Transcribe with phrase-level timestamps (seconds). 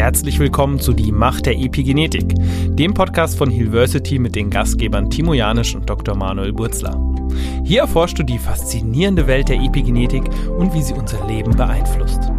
[0.00, 2.32] Herzlich willkommen zu Die Macht der Epigenetik,
[2.74, 6.16] dem Podcast von Hillversity mit den Gastgebern Timo Janisch und Dr.
[6.16, 6.98] Manuel Burzler.
[7.64, 10.22] Hier erforschst du die faszinierende Welt der Epigenetik
[10.58, 12.32] und wie sie unser Leben beeinflusst.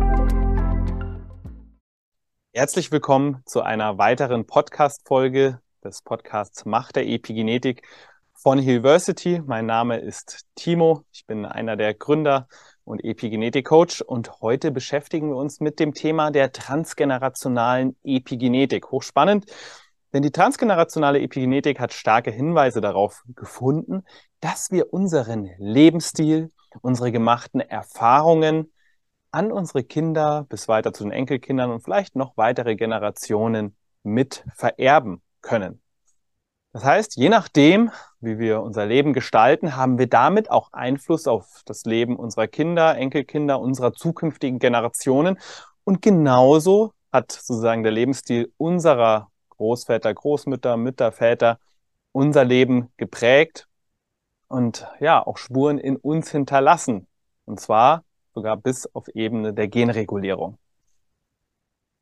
[2.51, 7.83] Herzlich willkommen zu einer weiteren Podcast-Folge des Podcasts Macht der Epigenetik
[8.33, 9.39] von Hillversity.
[9.45, 11.05] Mein Name ist Timo.
[11.13, 12.47] Ich bin einer der Gründer
[12.83, 18.91] und Epigenetik-Coach und heute beschäftigen wir uns mit dem Thema der transgenerationalen Epigenetik.
[18.91, 19.45] Hochspannend,
[20.13, 24.03] denn die transgenerationale Epigenetik hat starke Hinweise darauf gefunden,
[24.39, 28.71] dass wir unseren Lebensstil, unsere gemachten Erfahrungen
[29.31, 35.21] an unsere Kinder bis weiter zu den Enkelkindern und vielleicht noch weitere Generationen mit vererben
[35.41, 35.81] können.
[36.73, 41.63] Das heißt, je nachdem, wie wir unser Leben gestalten, haben wir damit auch Einfluss auf
[41.65, 45.37] das Leben unserer Kinder, Enkelkinder, unserer zukünftigen Generationen.
[45.83, 51.59] Und genauso hat sozusagen der Lebensstil unserer Großväter, Großmütter, Mütter, Väter
[52.13, 53.67] unser Leben geprägt
[54.47, 57.07] und ja, auch Spuren in uns hinterlassen.
[57.45, 60.57] Und zwar sogar bis auf Ebene der Genregulierung.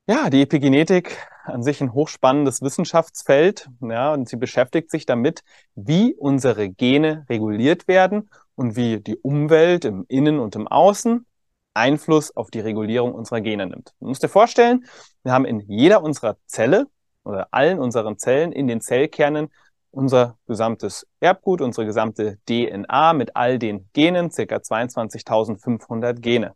[0.10, 5.44] Ja, die Epigenetik an sich ein hochspannendes Wissenschaftsfeld, ja, und sie beschäftigt sich damit,
[5.76, 11.28] wie unsere Gene reguliert werden und wie die Umwelt im Innen und im Außen
[11.76, 13.94] Einfluss auf die Regulierung unserer Gene nimmt.
[14.00, 14.84] Du musst dir vorstellen,
[15.22, 16.88] wir haben in jeder unserer Zelle
[17.24, 19.50] oder allen unseren Zellen in den Zellkernen
[19.92, 26.56] unser gesamtes Erbgut, unsere gesamte DNA mit all den Genen, circa 22.500 Gene.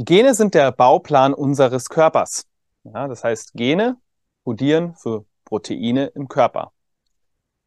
[0.00, 2.46] Die Gene sind der Bauplan unseres Körpers.
[2.84, 3.98] Ja, das heißt, Gene
[4.44, 6.72] kodieren für Proteine im Körper.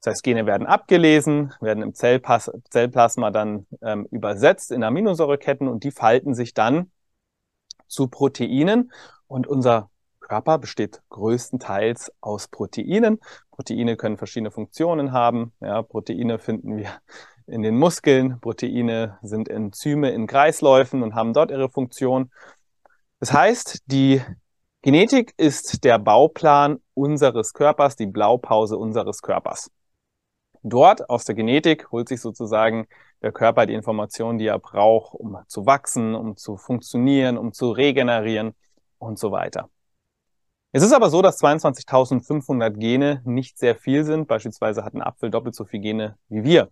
[0.02, 5.84] Das heißt, Gene werden abgelesen, werden im Zellpas Zellplasma dann ähm, übersetzt in Aminosäureketten und
[5.84, 6.92] die falten sich dann
[7.88, 8.92] zu Proteinen.
[9.28, 13.20] Und unser Körper besteht größtenteils aus Proteinen.
[13.52, 15.54] Proteine können verschiedene Funktionen haben.
[15.60, 16.90] Ja, Proteine finden wir
[17.54, 22.32] in den Muskeln, Proteine sind Enzyme in Kreisläufen und haben dort ihre Funktion.
[23.20, 24.22] Das heißt, die
[24.82, 29.72] Genetik ist der Bauplan unseres Körpers, die Blaupause unseres Körpers.
[30.64, 32.88] Dort aus der Genetik holt sich sozusagen
[33.22, 37.72] der Körper die Informationen, die er braucht, um zu wachsen, um zu funktionieren, um zu
[37.72, 38.56] regenerieren
[38.98, 39.70] und so weiter.
[40.72, 44.28] Es ist aber so, dass 22.500 Gene nicht sehr viel sind.
[44.28, 46.72] Beispielsweise hat ein Apfel doppelt so viele Gene wie wir.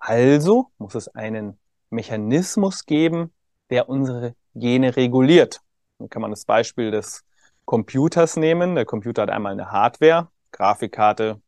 [0.00, 1.58] Also muss es einen
[1.90, 3.32] Mechanismus geben,
[3.68, 5.60] der unsere Gene reguliert.
[5.98, 7.22] Dann kann man das Beispiel des
[7.66, 8.74] Computers nehmen.
[8.74, 11.40] Der Computer hat einmal eine Hardware, Grafikkarte,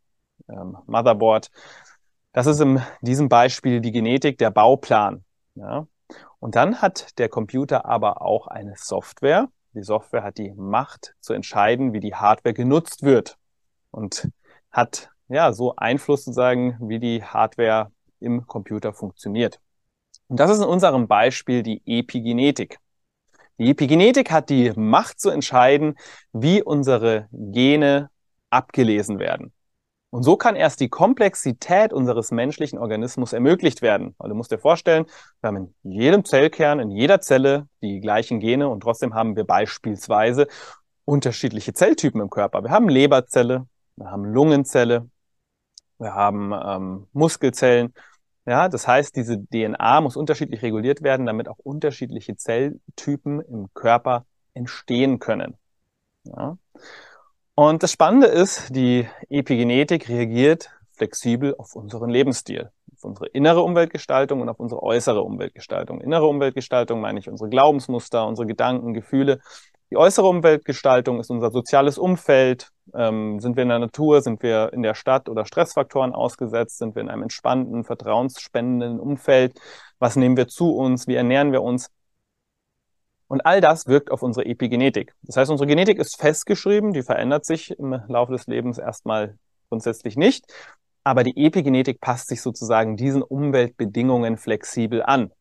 [0.48, 1.50] ähm, Motherboard.
[2.32, 5.24] Das ist in diesem Beispiel die Genetik, der Bauplan.
[5.54, 5.86] Ja.
[6.38, 9.48] Und dann hat der Computer aber auch eine Software.
[9.74, 13.38] Die Software hat die Macht zu entscheiden, wie die Hardware genutzt wird
[13.90, 14.28] und
[14.70, 17.90] hat ja so Einfluss sozusagen, wie die Hardware
[18.22, 19.60] im Computer funktioniert.
[20.28, 22.78] Und das ist in unserem Beispiel die Epigenetik.
[23.58, 25.96] Die Epigenetik hat die Macht zu entscheiden,
[26.32, 28.10] wie unsere Gene
[28.50, 29.52] abgelesen werden.
[30.10, 34.14] Und so kann erst die Komplexität unseres menschlichen Organismus ermöglicht werden.
[34.18, 35.06] Weil du musst dir vorstellen,
[35.40, 39.44] wir haben in jedem Zellkern, in jeder Zelle die gleichen Gene und trotzdem haben wir
[39.44, 40.48] beispielsweise
[41.06, 42.62] unterschiedliche Zelltypen im Körper.
[42.62, 43.66] Wir haben Leberzelle,
[43.96, 45.08] wir haben Lungenzelle,
[45.98, 47.94] wir haben ähm, Muskelzellen
[48.46, 54.26] ja, das heißt, diese DNA muss unterschiedlich reguliert werden, damit auch unterschiedliche Zelltypen im Körper
[54.54, 55.56] entstehen können.
[56.24, 56.56] Ja.
[57.54, 64.40] Und das Spannende ist, die Epigenetik reagiert flexibel auf unseren Lebensstil, auf unsere innere Umweltgestaltung
[64.40, 66.00] und auf unsere äußere Umweltgestaltung.
[66.00, 69.40] Innere Umweltgestaltung meine ich unsere Glaubensmuster, unsere Gedanken, Gefühle.
[69.92, 74.72] Die äußere Umweltgestaltung ist unser soziales Umfeld, ähm, sind wir in der Natur, sind wir
[74.72, 79.60] in der Stadt oder Stressfaktoren ausgesetzt, sind wir in einem entspannten, vertrauensspendenden Umfeld,
[79.98, 81.90] was nehmen wir zu uns, wie ernähren wir uns.
[83.28, 85.12] Und all das wirkt auf unsere Epigenetik.
[85.20, 89.36] Das heißt, unsere Genetik ist festgeschrieben, die verändert sich im Laufe des Lebens erstmal
[89.68, 90.50] grundsätzlich nicht,
[91.04, 95.32] aber die Epigenetik passt sich sozusagen diesen Umweltbedingungen flexibel an.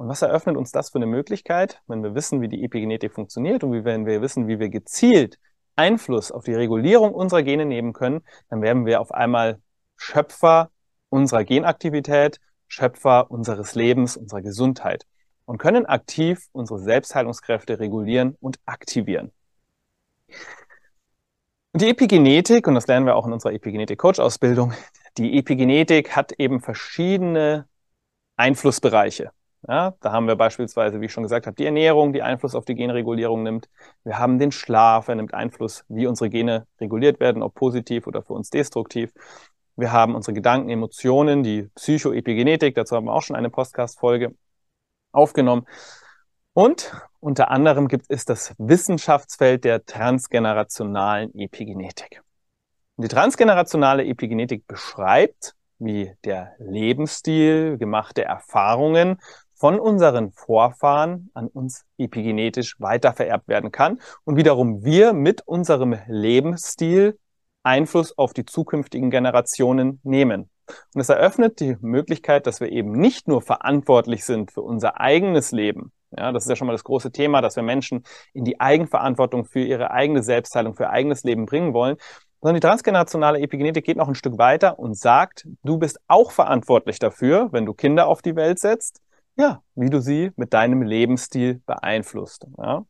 [0.00, 3.62] Und was eröffnet uns das für eine Möglichkeit, wenn wir wissen, wie die Epigenetik funktioniert
[3.62, 5.38] und wie, wenn wir wissen, wie wir gezielt
[5.76, 9.60] Einfluss auf die Regulierung unserer Gene nehmen können, dann werden wir auf einmal
[9.98, 10.70] Schöpfer
[11.10, 15.04] unserer Genaktivität, Schöpfer unseres Lebens, unserer Gesundheit
[15.44, 19.32] und können aktiv unsere Selbstheilungskräfte regulieren und aktivieren.
[21.72, 24.72] Und die Epigenetik, und das lernen wir auch in unserer Epigenetik-Coach-Ausbildung,
[25.18, 27.68] die Epigenetik hat eben verschiedene
[28.36, 29.32] Einflussbereiche.
[29.68, 32.64] Ja, da haben wir beispielsweise, wie ich schon gesagt habe, die Ernährung, die Einfluss auf
[32.64, 33.68] die Genregulierung nimmt.
[34.04, 38.22] Wir haben den Schlaf, er nimmt Einfluss, wie unsere Gene reguliert werden, ob positiv oder
[38.22, 39.12] für uns destruktiv.
[39.76, 44.34] Wir haben unsere Gedanken, Emotionen, die Psychoepigenetik, dazu haben wir auch schon eine Podcast-Folge
[45.12, 45.66] aufgenommen.
[46.54, 52.22] Und unter anderem gibt es das Wissenschaftsfeld der transgenerationalen Epigenetik.
[52.96, 59.18] Die transgenerationale Epigenetik beschreibt, wie der Lebensstil, gemachte Erfahrungen
[59.60, 67.18] von unseren Vorfahren an uns epigenetisch weitervererbt werden kann und wiederum wir mit unserem Lebensstil
[67.62, 70.48] Einfluss auf die zukünftigen Generationen nehmen.
[70.94, 75.52] Und es eröffnet die Möglichkeit, dass wir eben nicht nur verantwortlich sind für unser eigenes
[75.52, 75.92] Leben.
[76.16, 79.44] Ja, das ist ja schon mal das große Thema, dass wir Menschen in die Eigenverantwortung
[79.44, 81.98] für ihre eigene Selbstheilung, für ihr eigenes Leben bringen wollen,
[82.40, 86.98] sondern die transgenerationale Epigenetik geht noch ein Stück weiter und sagt, du bist auch verantwortlich
[86.98, 89.02] dafür, wenn du Kinder auf die Welt setzt,
[89.40, 92.46] ja, wie du sie mit deinem Lebensstil beeinflusst.
[92.58, 92.84] Ja.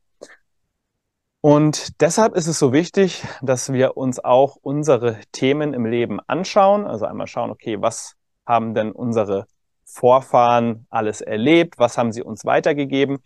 [1.42, 6.86] Und deshalb ist es so wichtig, dass wir uns auch unsere Themen im Leben anschauen.
[6.86, 9.46] Also einmal schauen, okay, was haben denn unsere
[9.86, 11.78] Vorfahren alles erlebt?
[11.78, 13.18] Was haben sie uns weitergegeben?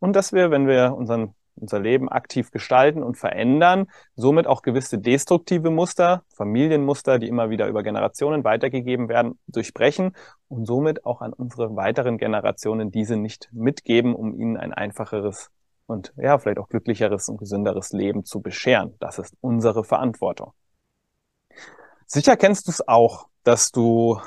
[0.00, 3.86] Und dass wir, wenn wir unseren, unser Leben aktiv gestalten und verändern,
[4.16, 10.14] somit auch gewisse destruktive Muster, Familienmuster, die immer wieder über Generationen weitergegeben werden, durchbrechen
[10.48, 15.50] und somit auch an unsere weiteren Generationen diese nicht mitgeben, um ihnen ein einfacheres
[15.86, 18.94] und ja, vielleicht auch glücklicheres und gesünderes Leben zu bescheren.
[18.98, 20.52] Das ist unsere Verantwortung.
[22.06, 24.20] Sicher kennst du es auch, dass du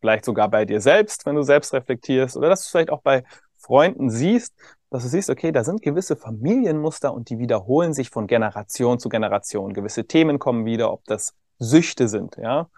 [0.00, 3.24] vielleicht sogar bei dir selbst, wenn du selbst reflektierst, oder dass du vielleicht auch bei
[3.56, 4.54] Freunden siehst,
[4.90, 9.08] dass du siehst, okay, da sind gewisse Familienmuster und die wiederholen sich von Generation zu
[9.08, 9.74] Generation.
[9.74, 12.68] Gewisse Themen kommen wieder, ob das Süchte sind, ja.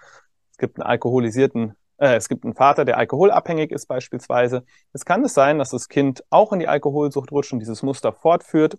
[0.52, 4.64] Es gibt einen alkoholisierten äh, es gibt einen Vater, der alkoholabhängig ist beispielsweise.
[4.92, 8.12] Es kann es sein, dass das Kind auch in die Alkoholsucht rutscht und dieses Muster
[8.12, 8.78] fortführt.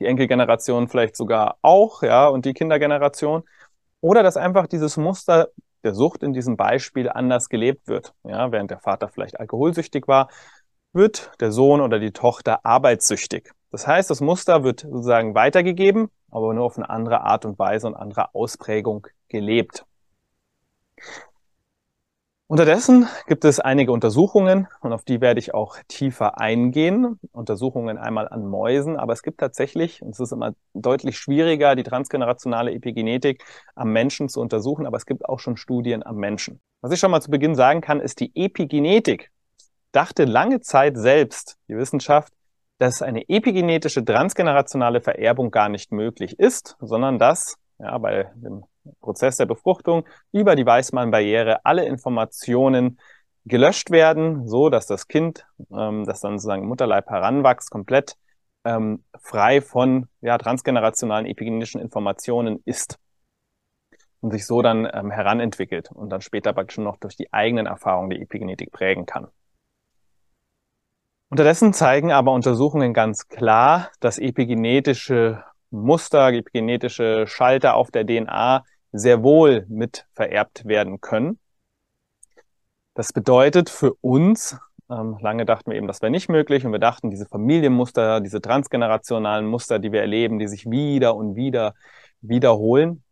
[0.00, 3.44] Die Enkelgeneration vielleicht sogar auch, ja, und die Kindergeneration.
[4.00, 5.48] Oder dass einfach dieses Muster
[5.84, 8.12] der Sucht in diesem Beispiel anders gelebt wird.
[8.24, 10.28] Ja, während der Vater vielleicht alkoholsüchtig war,
[10.92, 13.52] wird der Sohn oder die Tochter arbeitssüchtig.
[13.70, 17.86] Das heißt, das Muster wird sozusagen weitergegeben, aber nur auf eine andere Art und Weise
[17.86, 19.84] und andere Ausprägung gelebt.
[22.50, 27.20] Unterdessen gibt es einige Untersuchungen und auf die werde ich auch tiefer eingehen.
[27.30, 31.82] Untersuchungen einmal an Mäusen, aber es gibt tatsächlich, und es ist immer deutlich schwieriger, die
[31.82, 33.44] transgenerationale Epigenetik
[33.74, 36.58] am Menschen zu untersuchen, aber es gibt auch schon Studien am Menschen.
[36.80, 39.30] Was ich schon mal zu Beginn sagen kann, ist die Epigenetik.
[39.92, 42.32] Dachte lange Zeit selbst, die Wissenschaft,
[42.78, 48.64] dass eine epigenetische transgenerationale Vererbung gar nicht möglich ist, sondern dass ja, bei dem
[49.00, 52.98] Prozess der Befruchtung über die Weißmann-Barriere alle Informationen
[53.44, 58.16] gelöscht werden, so dass das Kind, ähm, das dann sozusagen im Mutterleib heranwächst, komplett
[58.64, 62.98] ähm, frei von ja, transgenerationalen epigenetischen Informationen ist
[64.20, 68.10] und sich so dann ähm, heranentwickelt und dann später praktisch noch durch die eigenen Erfahrungen
[68.10, 69.28] die Epigenetik prägen kann.
[71.30, 79.22] Unterdessen zeigen aber Untersuchungen ganz klar, dass epigenetische Muster, epigenetische Schalter auf der DNA sehr
[79.22, 81.38] wohl mit vererbt werden können.
[82.94, 84.58] Das bedeutet für uns,
[84.90, 88.40] ähm, lange dachten wir eben, das wäre nicht möglich und wir dachten, diese Familienmuster, diese
[88.40, 91.74] transgenerationalen Muster, die wir erleben, die sich wieder und wieder
[92.22, 93.04] wiederholen,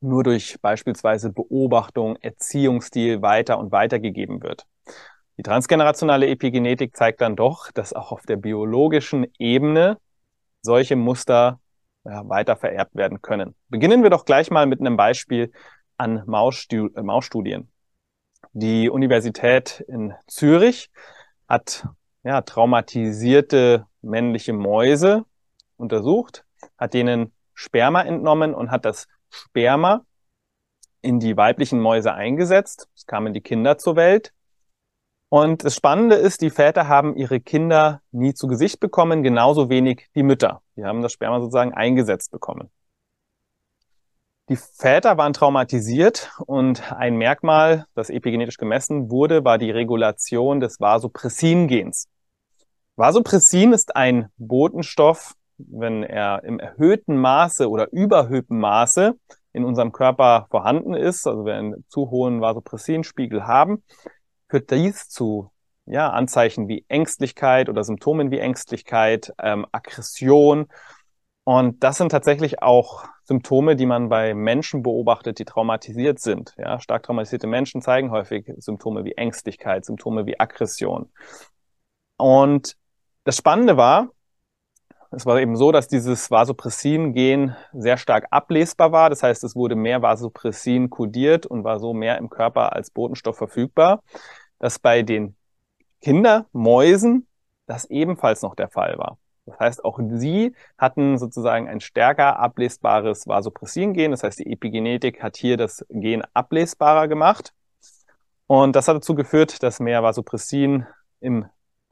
[0.00, 4.66] nur durch beispielsweise Beobachtung, Erziehungsstil weiter und weiter gegeben wird.
[5.38, 9.98] Die transgenerationale Epigenetik zeigt dann doch, dass auch auf der biologischen Ebene
[10.62, 11.60] solche Muster
[12.04, 13.54] ja, weiter vererbt werden können.
[13.68, 15.52] Beginnen wir doch gleich mal mit einem Beispiel
[15.98, 17.70] an äh, Mausstudien.
[18.52, 20.90] Die Universität in Zürich
[21.48, 21.86] hat
[22.22, 25.24] ja, traumatisierte männliche Mäuse
[25.76, 26.44] untersucht,
[26.78, 30.04] hat denen Sperma entnommen und hat das Sperma
[31.02, 32.88] in die weiblichen Mäuse eingesetzt.
[32.94, 34.32] Es kamen die Kinder zur Welt.
[35.36, 40.08] Und das Spannende ist, die Väter haben ihre Kinder nie zu Gesicht bekommen, genauso wenig
[40.14, 40.62] die Mütter.
[40.76, 42.70] Die haben das Sperma sozusagen eingesetzt bekommen.
[44.48, 50.80] Die Väter waren traumatisiert und ein Merkmal, das epigenetisch gemessen wurde, war die Regulation des
[50.80, 52.08] Vasopressin-Gens.
[52.94, 59.18] Vasopressin ist ein Botenstoff, wenn er im erhöhten Maße oder überhöhten Maße
[59.52, 63.82] in unserem Körper vorhanden ist, also wir einen zu hohen Vasopressinspiegel haben,
[64.48, 65.50] führt dies zu
[65.86, 70.68] ja, Anzeichen wie Ängstlichkeit oder Symptomen wie Ängstlichkeit, ähm, Aggression.
[71.44, 76.54] Und das sind tatsächlich auch Symptome, die man bei Menschen beobachtet, die traumatisiert sind.
[76.58, 81.10] Ja, stark traumatisierte Menschen zeigen häufig Symptome wie Ängstlichkeit, Symptome wie Aggression.
[82.16, 82.76] Und
[83.24, 84.10] das Spannende war,
[85.10, 89.10] es war eben so, dass dieses Vasopressin-Gen sehr stark ablesbar war.
[89.10, 93.36] Das heißt, es wurde mehr Vasopressin kodiert und war so mehr im Körper als Botenstoff
[93.36, 94.02] verfügbar,
[94.58, 95.36] dass bei den
[96.00, 97.26] Kindermäusen
[97.66, 99.18] das ebenfalls noch der Fall war.
[99.46, 104.10] Das heißt, auch sie hatten sozusagen ein stärker ablesbares Vasopressin-Gen.
[104.10, 107.52] Das heißt, die Epigenetik hat hier das Gen ablesbarer gemacht.
[108.48, 110.86] Und das hat dazu geführt, dass mehr Vasopressin
[111.20, 111.46] im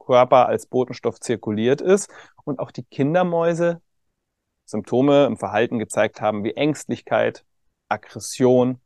[0.05, 2.09] Körper als Botenstoff zirkuliert ist
[2.43, 3.81] und auch die Kindermäuse
[4.65, 7.45] Symptome im Verhalten gezeigt haben wie Ängstlichkeit,
[7.87, 8.81] Aggression,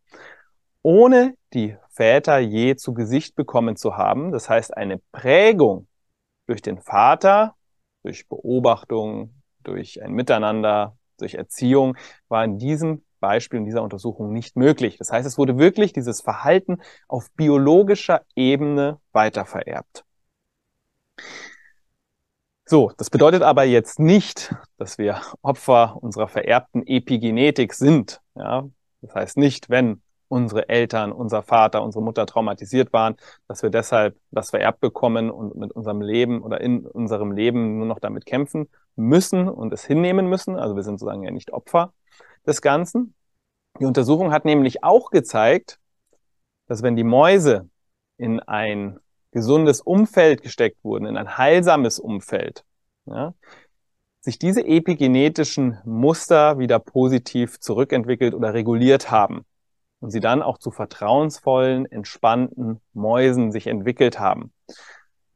[0.81, 4.31] ohne die Väter je zu Gesicht bekommen zu haben.
[4.31, 5.87] Das heißt, eine Prägung
[6.47, 7.55] durch den Vater,
[8.03, 9.33] durch Beobachtung,
[9.63, 11.97] durch ein Miteinander, durch Erziehung,
[12.27, 14.97] war in diesem Beispiel in dieser Untersuchung nicht möglich.
[14.97, 20.05] Das heißt, es wurde wirklich dieses Verhalten auf biologischer Ebene weitervererbt.
[22.65, 28.21] So, das bedeutet aber jetzt nicht, dass wir Opfer unserer vererbten Epigenetik sind.
[28.35, 28.69] Ja?
[29.01, 33.15] Das heißt nicht, wenn unsere Eltern, unser Vater, unsere Mutter traumatisiert waren,
[33.47, 37.87] dass wir deshalb das vererbt bekommen und mit unserem Leben oder in unserem Leben nur
[37.87, 40.55] noch damit kämpfen müssen und es hinnehmen müssen.
[40.55, 41.93] Also wir sind sozusagen ja nicht Opfer
[42.45, 43.15] des Ganzen.
[43.79, 45.79] Die Untersuchung hat nämlich auch gezeigt,
[46.67, 47.67] dass wenn die Mäuse
[48.17, 48.99] in ein
[49.31, 52.63] gesundes Umfeld gesteckt wurden, in ein heilsames Umfeld,
[53.05, 53.33] ja,
[54.21, 59.45] sich diese epigenetischen Muster wieder positiv zurückentwickelt oder reguliert haben
[59.99, 64.51] und sie dann auch zu vertrauensvollen, entspannten Mäusen sich entwickelt haben.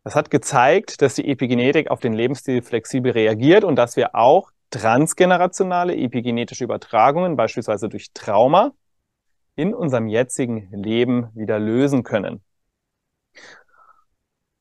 [0.03, 4.51] Das hat gezeigt, dass die Epigenetik auf den Lebensstil flexibel reagiert und dass wir auch
[4.69, 8.71] transgenerationale epigenetische Übertragungen, beispielsweise durch Trauma,
[9.55, 12.41] in unserem jetzigen Leben wieder lösen können.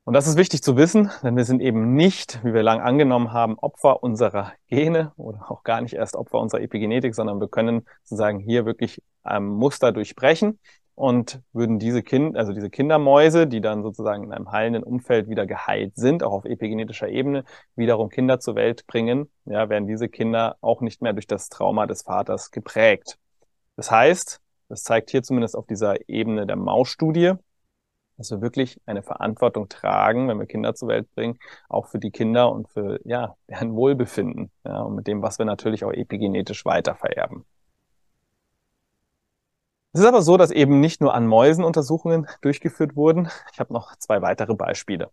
[0.04, 3.32] Und das ist wichtig zu wissen, denn wir sind eben nicht, wie wir lang angenommen
[3.32, 7.86] haben, Opfer unserer Gene oder auch gar nicht erst Opfer unserer Epigenetik, sondern wir können
[8.02, 10.58] sozusagen hier wirklich ein Muster durchbrechen
[10.96, 15.46] und würden diese Kind, also diese Kindermäuse, die dann sozusagen in einem heilenden Umfeld wieder
[15.46, 17.44] geheilt sind, auch auf epigenetischer Ebene,
[17.76, 21.86] wiederum Kinder zur Welt bringen, ja, werden diese Kinder auch nicht mehr durch das Trauma
[21.86, 23.18] des Vaters geprägt.
[23.76, 27.34] Das heißt, das zeigt hier zumindest auf dieser Ebene der Mausstudie,
[28.22, 31.38] dass wir wirklich eine Verantwortung tragen, wenn wir Kinder zur Welt bringen,
[31.68, 35.44] auch für die Kinder und für ja, deren Wohlbefinden ja, und mit dem, was wir
[35.44, 37.44] natürlich auch epigenetisch weiter vererben.
[39.92, 43.28] Es ist aber so, dass eben nicht nur an Mäusen Untersuchungen durchgeführt wurden.
[43.52, 45.10] Ich habe noch zwei weitere Beispiele.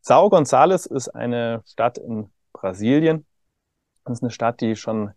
[0.00, 3.24] Sao Gonçales ist eine Stadt in Brasilien.
[4.04, 5.12] Das ist eine Stadt, die schon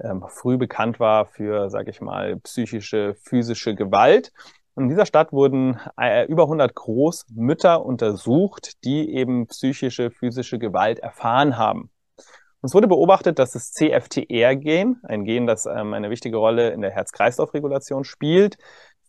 [0.00, 4.32] ähm, früh bekannt war für, sage ich mal, psychische, physische Gewalt
[4.78, 11.56] in dieser Stadt wurden äh, über 100 Großmütter untersucht, die eben psychische, physische Gewalt erfahren
[11.56, 11.90] haben.
[12.60, 16.80] Und es wurde beobachtet, dass das CFTR-Gen, ein Gen, das ähm, eine wichtige Rolle in
[16.80, 18.58] der Herz-Kreislauf-Regulation spielt,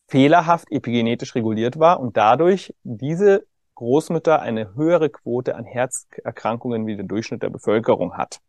[0.08, 3.46] fehlerhaft epigenetisch reguliert war und dadurch diese
[3.76, 8.40] Großmütter eine höhere Quote an Herzerkrankungen wie der Durchschnitt der Bevölkerung hat.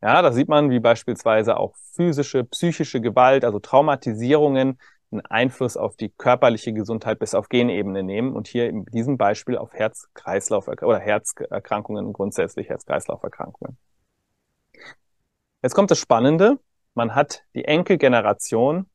[0.00, 4.78] Ja, da sieht man, wie beispielsweise auch physische, psychische Gewalt, also Traumatisierungen
[5.12, 9.56] einen Einfluss auf die körperliche Gesundheit bis auf Genebene nehmen und hier in diesem Beispiel
[9.56, 13.76] auf Herz-Kreislauf oder Herzerkrankungen, grundsätzlich Herz-Kreislauf-Erkrankungen.
[15.62, 16.58] Jetzt kommt das Spannende.
[16.94, 18.86] Man hat die Enkelgeneration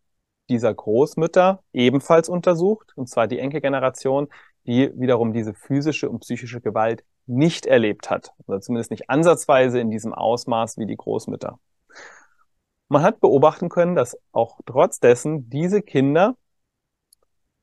[0.49, 4.27] dieser Großmütter ebenfalls untersucht, und zwar die Enkelgeneration,
[4.65, 9.91] die wiederum diese physische und psychische Gewalt nicht erlebt hat, oder zumindest nicht ansatzweise in
[9.91, 11.59] diesem Ausmaß wie die Großmütter.
[12.89, 16.35] Man hat beobachten können, dass auch trotz dessen diese Kinder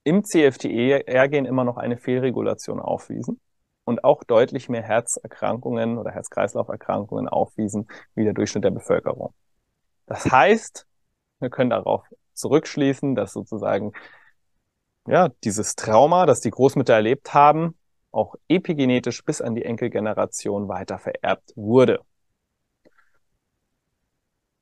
[0.04, 3.40] im CFTR-Gen immer noch eine Fehlregulation aufwiesen
[3.85, 9.33] und auch deutlich mehr Herzerkrankungen oder Herz-Kreislauf-Erkrankungen aufwiesen wie der Durchschnitt der Bevölkerung.
[10.07, 10.87] Das heißt,
[11.40, 13.93] wir können darauf zurückschließen, dass sozusagen
[15.07, 17.78] ja, dieses Trauma, das die Großmütter erlebt haben,
[18.11, 22.00] auch epigenetisch bis an die Enkelgeneration weiter vererbt wurde.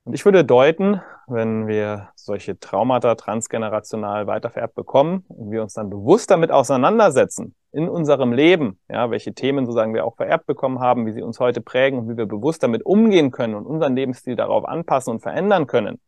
[0.04, 5.90] Und ich würde deuten, wenn wir solche Traumata transgenerational weitervererbt bekommen und wir uns dann
[5.90, 11.06] bewusst damit auseinandersetzen in unserem Leben, ja, welche Themen sozusagen wir auch vererbt bekommen haben,
[11.06, 14.34] wie sie uns heute prägen und wie wir bewusst damit umgehen können und unseren Lebensstil
[14.34, 16.00] darauf anpassen und verändern können,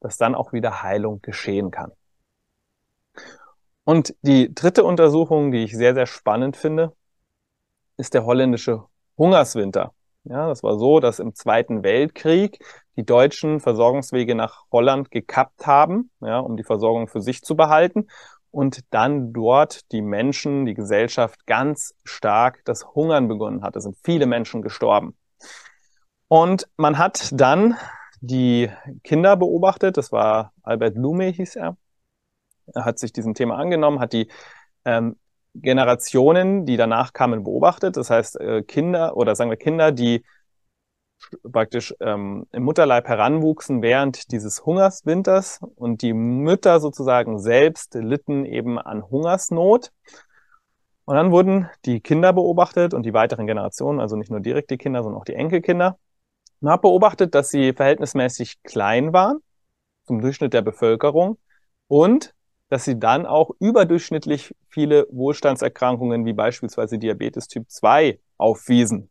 [0.00, 1.92] dass dann auch wieder Heilung geschehen kann.
[3.84, 6.92] Und die dritte Untersuchung, die ich sehr, sehr spannend finde,
[7.98, 8.84] ist der holländische
[9.18, 9.92] Hungerswinter.
[10.24, 12.58] Ja, das war so, dass im Zweiten Weltkrieg
[12.96, 18.06] die Deutschen Versorgungswege nach Holland gekappt haben, ja, um die Versorgung für sich zu behalten.
[18.50, 23.76] und dann dort die Menschen, die Gesellschaft ganz stark das Hungern begonnen hat.
[23.76, 25.16] Es sind viele Menschen gestorben.
[26.28, 27.76] Und man hat dann
[28.20, 28.70] die
[29.04, 31.76] Kinder beobachtet, das war Albert Lume hieß er,
[32.74, 34.28] er hat sich diesem Thema angenommen, hat die
[34.84, 35.16] ähm,
[35.54, 37.96] Generationen, die danach kamen, beobachtet.
[37.96, 40.24] Das heißt, äh, Kinder oder sagen wir Kinder, die
[41.50, 48.78] praktisch ähm, im Mutterleib heranwuchsen während dieses Hungerswinters und die Mütter sozusagen selbst litten eben
[48.78, 49.90] an Hungersnot.
[51.04, 54.78] Und dann wurden die Kinder beobachtet und die weiteren Generationen, also nicht nur direkt die
[54.78, 55.98] Kinder, sondern auch die Enkelkinder.
[56.60, 59.40] Man hat beobachtet, dass sie verhältnismäßig klein waren
[60.04, 61.38] zum Durchschnitt der Bevölkerung
[61.88, 62.34] und
[62.68, 69.10] dass sie dann auch überdurchschnittlich viele Wohlstandserkrankungen wie beispielsweise Diabetes Typ 2 aufwiesen.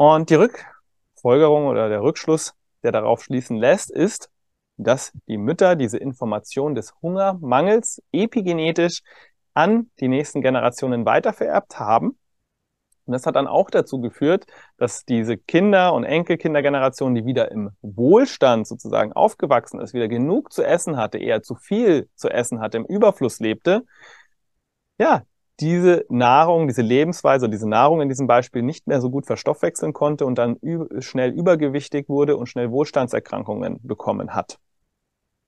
[0.00, 4.30] Und die Rückfolgerung oder der Rückschluss, der darauf schließen lässt, ist,
[4.78, 9.02] dass die Mütter diese Information des Hungermangels epigenetisch
[9.52, 12.18] an die nächsten Generationen weitervererbt haben.
[13.04, 14.46] Und das hat dann auch dazu geführt,
[14.78, 20.62] dass diese Kinder- und Enkelkindergeneration, die wieder im Wohlstand sozusagen aufgewachsen ist, wieder genug zu
[20.64, 23.84] essen hatte, eher zu viel zu essen hatte, im Überfluss lebte,
[24.96, 25.24] ja,
[25.60, 30.24] diese Nahrung, diese Lebensweise, diese Nahrung in diesem Beispiel nicht mehr so gut verstoffwechseln konnte
[30.24, 30.56] und dann
[31.00, 34.58] schnell übergewichtig wurde und schnell Wohlstandserkrankungen bekommen hat.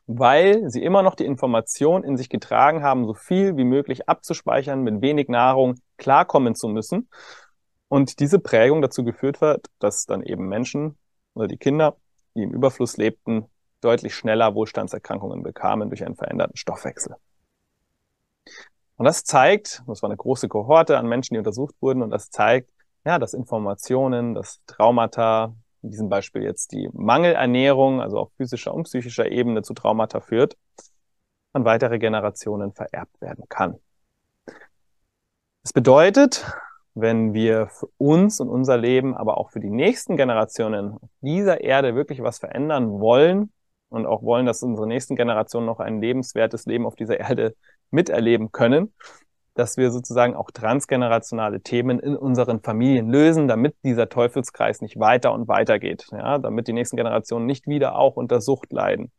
[0.06, 4.82] Weil sie immer noch die Information in sich getragen haben, so viel wie möglich abzuspeichern,
[4.82, 7.08] mit wenig Nahrung klarkommen zu müssen.
[7.88, 10.98] Und diese Prägung dazu geführt hat, dass dann eben Menschen
[11.34, 11.96] oder die Kinder,
[12.34, 13.46] die im Überfluss lebten,
[13.80, 17.16] deutlich schneller Wohlstandserkrankungen bekamen durch einen veränderten Stoffwechsel.
[18.96, 22.30] Und das zeigt, das war eine große Kohorte an Menschen, die untersucht wurden, und das
[22.30, 22.70] zeigt,
[23.04, 28.84] ja, dass Informationen, dass Traumata, in diesem Beispiel jetzt die Mangelernährung, also auf physischer und
[28.84, 30.56] psychischer Ebene zu Traumata führt,
[31.52, 33.78] an weitere Generationen vererbt werden kann.
[35.62, 36.44] Das bedeutet,
[36.94, 41.94] wenn wir für uns und unser Leben, aber auch für die nächsten Generationen dieser Erde
[41.94, 43.52] wirklich was verändern wollen
[43.88, 47.54] und auch wollen, dass unsere nächsten Generationen noch ein lebenswertes Leben auf dieser Erde
[47.92, 48.92] miterleben können,
[49.54, 55.32] dass wir sozusagen auch transgenerationale Themen in unseren Familien lösen, damit dieser Teufelskreis nicht weiter
[55.32, 59.12] und weiter geht, ja, damit die nächsten Generationen nicht wieder auch unter Sucht leiden,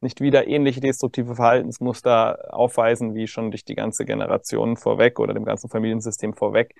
[0.00, 5.44] nicht wieder ähnliche destruktive Verhaltensmuster aufweisen, wie schon durch die ganze Generation vorweg oder dem
[5.44, 6.74] ganzen Familiensystem vorweg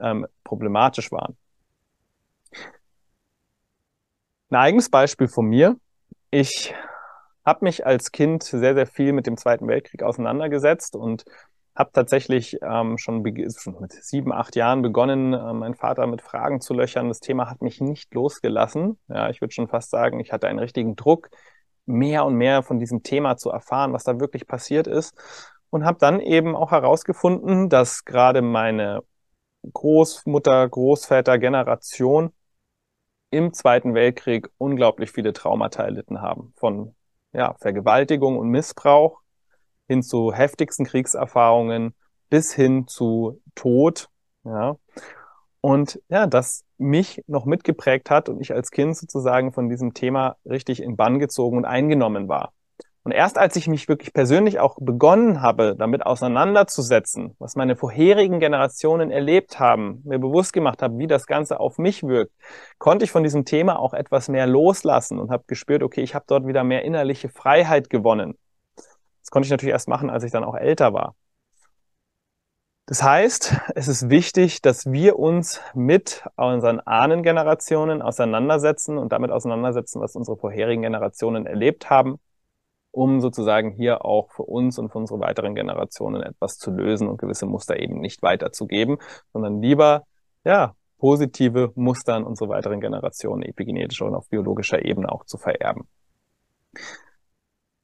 [0.00, 1.36] ähm, problematisch waren.
[4.50, 5.76] Ein eigenes Beispiel von mir.
[6.30, 6.74] Ich
[7.48, 11.24] habe mich als Kind sehr, sehr viel mit dem Zweiten Weltkrieg auseinandergesetzt und
[11.74, 13.24] habe tatsächlich ähm, schon,
[13.56, 17.08] schon, mit sieben, acht Jahren begonnen, äh, meinen Vater mit Fragen zu löchern.
[17.08, 18.98] Das Thema hat mich nicht losgelassen.
[19.08, 21.30] Ja, ich würde schon fast sagen, ich hatte einen richtigen Druck,
[21.86, 25.14] mehr und mehr von diesem Thema zu erfahren, was da wirklich passiert ist.
[25.70, 29.02] Und habe dann eben auch herausgefunden, dass gerade meine
[29.72, 32.32] Großmutter, Großväter, Generation
[33.30, 36.52] im Zweiten Weltkrieg unglaublich viele Traumata erlitten haben.
[36.56, 36.94] Von
[37.32, 39.20] ja, Vergewaltigung und Missbrauch
[39.86, 41.94] hin zu heftigsten Kriegserfahrungen
[42.30, 44.08] bis hin zu Tod.
[44.44, 44.76] Ja.
[45.60, 50.36] Und ja, das mich noch mitgeprägt hat und ich als Kind sozusagen von diesem Thema
[50.44, 52.52] richtig in Bann gezogen und eingenommen war.
[53.08, 58.38] Und erst als ich mich wirklich persönlich auch begonnen habe, damit auseinanderzusetzen, was meine vorherigen
[58.38, 62.32] Generationen erlebt haben, mir bewusst gemacht habe, wie das Ganze auf mich wirkt,
[62.76, 66.26] konnte ich von diesem Thema auch etwas mehr loslassen und habe gespürt, okay, ich habe
[66.28, 68.36] dort wieder mehr innerliche Freiheit gewonnen.
[68.76, 71.14] Das konnte ich natürlich erst machen, als ich dann auch älter war.
[72.84, 79.98] Das heißt, es ist wichtig, dass wir uns mit unseren Ahnengenerationen auseinandersetzen und damit auseinandersetzen,
[80.02, 82.20] was unsere vorherigen Generationen erlebt haben
[82.90, 87.18] um sozusagen hier auch für uns und für unsere weiteren Generationen etwas zu lösen und
[87.18, 88.98] gewisse Muster eben nicht weiterzugeben,
[89.32, 90.04] sondern lieber,
[90.44, 95.86] ja, positive Muster an unsere weiteren Generationen epigenetischer und auf biologischer Ebene auch zu vererben.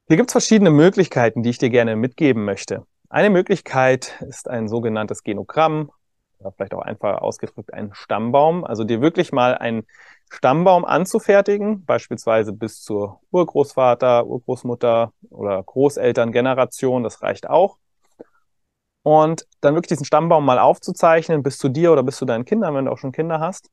[0.07, 2.85] Hier gibt es verschiedene Möglichkeiten, die ich dir gerne mitgeben möchte.
[3.09, 5.91] Eine Möglichkeit ist ein sogenanntes Genogramm,
[6.39, 8.65] oder vielleicht auch einfach ausgedrückt ein Stammbaum.
[8.65, 9.83] Also dir wirklich mal ein
[10.29, 17.77] Stammbaum anzufertigen, beispielsweise bis zur Urgroßvater, Urgroßmutter oder Großelterngeneration, das reicht auch.
[19.03, 22.73] Und dann wirklich diesen Stammbaum mal aufzuzeichnen, bis zu dir oder bis zu deinen Kindern,
[22.73, 23.69] wenn du auch schon Kinder hast.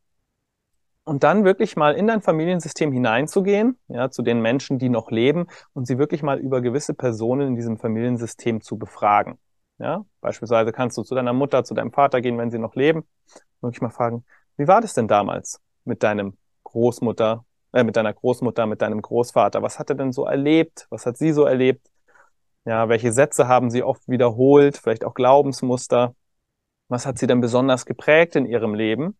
[1.04, 5.46] Und dann wirklich mal in dein Familiensystem hineinzugehen, ja, zu den Menschen, die noch leben
[5.72, 9.38] und sie wirklich mal über gewisse Personen in diesem Familiensystem zu befragen.
[9.78, 13.04] Ja, beispielsweise kannst du zu deiner Mutter, zu deinem Vater gehen, wenn sie noch leben,
[13.62, 14.24] wirklich mal fragen,
[14.56, 19.62] wie war das denn damals mit deinem Großmutter, äh, mit deiner Großmutter, mit deinem Großvater.
[19.62, 20.86] Was hat er denn so erlebt?
[20.90, 21.90] Was hat sie so erlebt?
[22.64, 26.14] Ja, welche Sätze haben sie oft wiederholt, vielleicht auch Glaubensmuster?
[26.88, 29.16] Was hat sie denn besonders geprägt in ihrem Leben?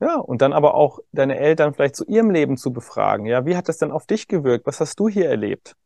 [0.00, 3.26] Ja, und dann aber auch deine Eltern vielleicht zu ihrem Leben zu befragen.
[3.26, 4.66] Ja, wie hat das denn auf dich gewirkt?
[4.66, 5.76] Was hast du hier erlebt?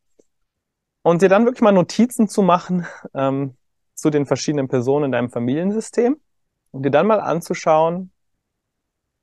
[1.02, 3.56] Und dir dann wirklich mal Notizen zu machen ähm,
[3.94, 6.18] zu den verschiedenen Personen in deinem Familiensystem
[6.70, 8.10] und dir dann mal anzuschauen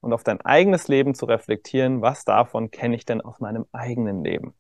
[0.04, 4.24] und auf dein eigenes Leben zu reflektieren, was davon kenne ich denn aus meinem eigenen
[4.24, 4.54] Leben?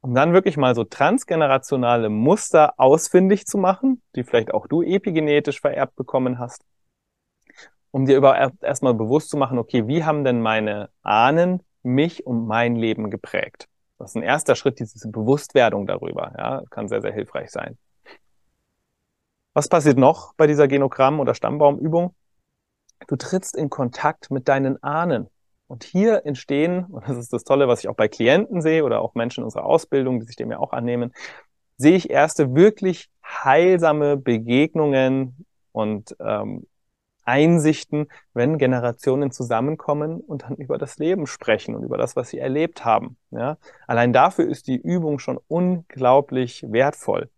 [0.00, 5.60] Um dann wirklich mal so transgenerationale Muster ausfindig zu machen, die vielleicht auch du epigenetisch
[5.60, 6.64] vererbt bekommen hast
[7.94, 12.44] um dir über erstmal bewusst zu machen, okay, wie haben denn meine Ahnen mich und
[12.44, 13.68] mein Leben geprägt?
[13.98, 16.32] Das ist ein erster Schritt, diese Bewusstwerdung darüber.
[16.36, 17.78] Ja, kann sehr, sehr hilfreich sein.
[19.52, 22.16] Was passiert noch bei dieser Genogramm- oder Stammbaumübung?
[23.06, 25.28] Du trittst in Kontakt mit deinen Ahnen.
[25.66, 29.00] Und hier entstehen, und das ist das Tolle, was ich auch bei Klienten sehe oder
[29.00, 31.12] auch Menschen in unserer Ausbildung, die sich dem ja auch annehmen,
[31.76, 36.66] sehe ich erste wirklich heilsame Begegnungen und ähm,
[37.24, 42.38] Einsichten, wenn Generationen zusammenkommen und dann über das Leben sprechen und über das, was sie
[42.38, 43.16] erlebt haben.
[43.30, 43.56] Ja?
[43.86, 47.30] Allein dafür ist die Übung schon unglaublich wertvoll.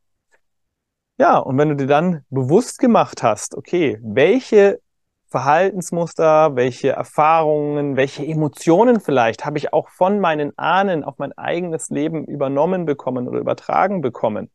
[1.19, 4.81] Ja, und wenn du dir dann bewusst gemacht hast, okay, welche
[5.29, 11.91] Verhaltensmuster, welche Erfahrungen, welche Emotionen vielleicht habe ich auch von meinen Ahnen auf mein eigenes
[11.91, 14.51] Leben übernommen bekommen oder übertragen bekommen,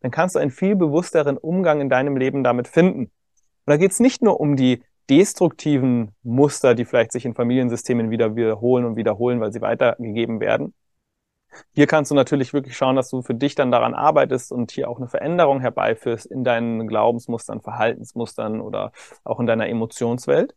[0.00, 3.04] dann kannst du einen viel bewussteren Umgang in deinem Leben damit finden.
[3.04, 3.10] Und
[3.66, 8.36] da geht es nicht nur um die destruktiven Muster, die vielleicht sich in Familiensystemen wieder
[8.36, 10.74] wiederholen und wiederholen, weil sie weitergegeben werden.
[11.72, 14.88] Hier kannst du natürlich wirklich schauen, dass du für dich dann daran arbeitest und hier
[14.88, 18.92] auch eine Veränderung herbeiführst in deinen Glaubensmustern, Verhaltensmustern oder
[19.24, 20.54] auch in deiner Emotionswelt.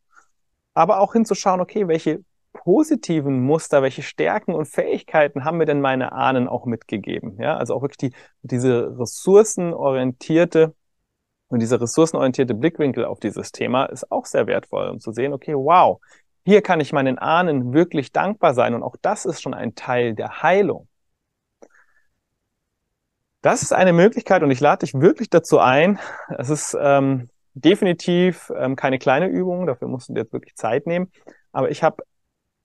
[0.74, 6.12] Aber auch hinzuschauen, okay, welche positiven Muster, welche Stärken und Fähigkeiten haben mir denn meine
[6.14, 7.38] Ahnen auch mitgegeben?
[7.40, 10.74] Ja, also auch wirklich die, diese ressourcenorientierte
[11.50, 15.54] und dieser ressourcenorientierte Blickwinkel auf dieses Thema ist auch sehr wertvoll, um zu sehen, okay,
[15.54, 16.00] wow,
[16.46, 20.14] hier kann ich meinen Ahnen wirklich dankbar sein und auch das ist schon ein Teil
[20.14, 20.88] der Heilung.
[23.42, 26.00] Das ist eine Möglichkeit und ich lade dich wirklich dazu ein.
[26.38, 30.88] Es ist ähm, definitiv ähm, keine kleine Übung, dafür musst du dir jetzt wirklich Zeit
[30.88, 31.12] nehmen.
[31.52, 32.04] Aber ich habe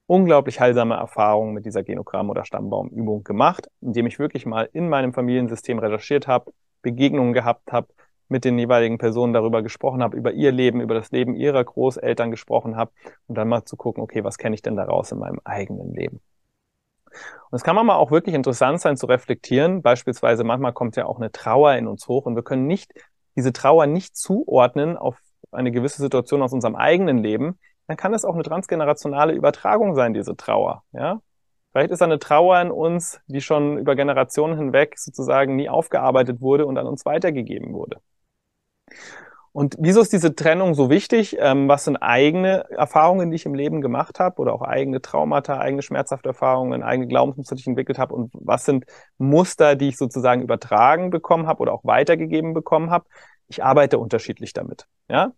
[0.07, 5.13] unglaublich heilsame Erfahrungen mit dieser Genogramm- oder Stammbaumübung gemacht, indem ich wirklich mal in meinem
[5.13, 7.89] Familiensystem recherchiert habe, Begegnungen gehabt habe,
[8.29, 12.31] mit den jeweiligen Personen darüber gesprochen habe, über ihr Leben, über das Leben ihrer Großeltern
[12.31, 12.91] gesprochen habe
[13.27, 16.21] und dann mal zu gucken, okay, was kenne ich denn daraus in meinem eigenen Leben?
[17.51, 19.83] Und es kann manchmal auch wirklich interessant sein zu reflektieren.
[19.83, 22.93] Beispielsweise manchmal kommt ja auch eine Trauer in uns hoch und wir können nicht
[23.37, 25.19] diese Trauer nicht zuordnen auf
[25.51, 27.59] eine gewisse Situation aus unserem eigenen Leben.
[27.87, 30.83] Dann kann es auch eine transgenerationale Übertragung sein, diese Trauer.
[30.93, 31.23] Ja,
[31.73, 36.41] Vielleicht ist da eine Trauer in uns, die schon über Generationen hinweg sozusagen nie aufgearbeitet
[36.41, 38.01] wurde und an uns weitergegeben wurde.
[39.53, 41.37] Und wieso ist diese Trennung so wichtig?
[41.41, 45.59] Ähm, was sind eigene Erfahrungen, die ich im Leben gemacht habe oder auch eigene Traumata,
[45.59, 48.85] eigene schmerzhafte Erfahrungen, eigene Glaubensmuster, die ich entwickelt habe und was sind
[49.17, 53.07] Muster, die ich sozusagen übertragen bekommen habe oder auch weitergegeben bekommen habe?
[53.49, 54.87] Ich arbeite unterschiedlich damit.
[55.11, 55.33] Ja,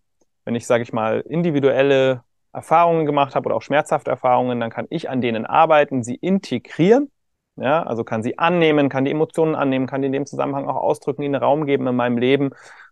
[0.45, 2.21] wenn ich sage ich mal individuelle
[2.53, 7.09] Erfahrungen gemacht habe oder auch schmerzhafte Erfahrungen, dann kann ich an denen arbeiten, sie integrieren.
[7.57, 10.77] Ja, also kann sie annehmen, kann die Emotionen annehmen, kann die in dem Zusammenhang auch
[10.77, 12.51] ausdrücken, ihnen Raum geben in meinem Leben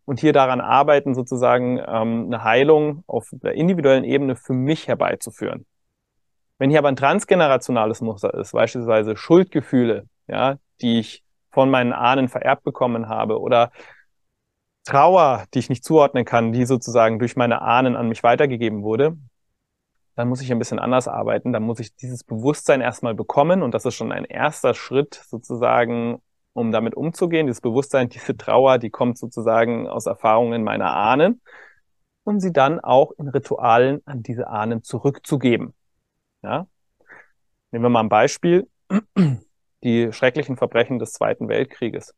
[0.10, 5.68] und hier daran arbeiten, sozusagen ähm, eine Heilung auf der individuellen Ebene für mich herbeizuführen.
[6.58, 12.28] Wenn hier aber ein transgenerationales Muster ist, beispielsweise Schuldgefühle, ja, die ich von meinen Ahnen
[12.28, 13.72] vererbt bekommen habe oder
[14.84, 19.16] Trauer, die ich nicht zuordnen kann, die sozusagen durch meine Ahnen an mich weitergegeben wurde,
[20.16, 21.54] dann muss ich ein bisschen anders arbeiten.
[21.54, 26.20] Dann muss ich dieses Bewusstsein erstmal bekommen und das ist schon ein erster Schritt sozusagen,
[26.54, 27.48] um damit umzugehen.
[27.48, 31.42] Dieses Bewusstsein, diese Trauer, die kommt sozusagen aus Erfahrungen meiner Ahnen
[32.24, 35.74] und sie dann auch in Ritualen an diese Ahnen zurückzugeben.
[36.44, 36.68] Ja?
[37.72, 38.68] Nehmen wir mal ein Beispiel.
[39.84, 42.14] Die schrecklichen Verbrechen des Zweiten Weltkrieges.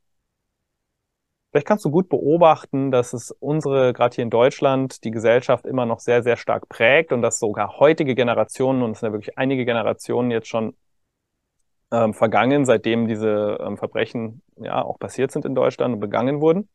[1.52, 5.86] Vielleicht kannst du gut beobachten, dass es unsere, gerade hier in Deutschland, die Gesellschaft immer
[5.86, 9.38] noch sehr, sehr stark prägt und dass sogar heutige Generationen, und es sind ja wirklich
[9.38, 10.78] einige Generationen jetzt schon
[11.92, 16.70] ähm, vergangen, seitdem diese ähm, Verbrechen ja auch passiert sind in Deutschland und begangen wurden,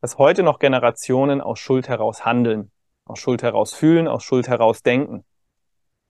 [0.00, 2.70] dass heute noch Generationen aus Schuld heraus handeln,
[3.06, 5.24] aus Schuld heraus fühlen, aus Schuld heraus denken.